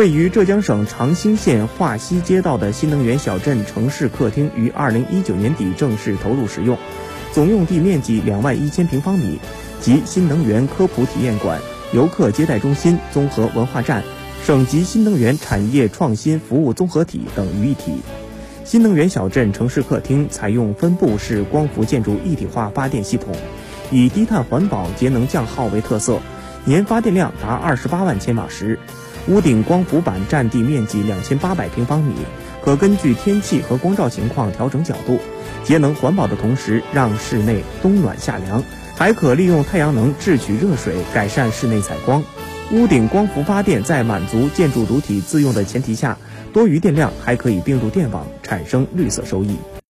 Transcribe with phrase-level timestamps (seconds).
[0.00, 6.78] 位于浙江省长兴县华西街道的新能源小镇城市客厅于二零一九年底正式投入使用，
[7.34, 9.38] 总用地面积两万一千平方米，
[9.82, 11.60] 集新能源科普体验馆、
[11.92, 14.02] 游客接待中心、综合文化站、
[14.42, 18.00] 省级新能源产业创新服务综合体等于一体。
[18.64, 23.36] 新能源小镇城市客厅采用分布式光伏建筑一体化发电系统，
[23.90, 26.20] 以低碳环保、节能降耗为特色，
[26.64, 28.78] 年发电量达二十八万千瓦时。
[29.28, 32.14] 屋顶光伏板占地面积两千八百平方米，
[32.62, 35.18] 可根据天气和光照情况调整角度，
[35.62, 38.62] 节能环保的同时让室内冬暖夏凉，
[38.96, 42.22] 还可利用太阳能制取热水，改善室内采光。
[42.72, 46.16] 屋顶光伏发电在满足建筑主体自用的前提下。
[46.52, 49.56] 多余电量还可以并入电网，产生绿色收益。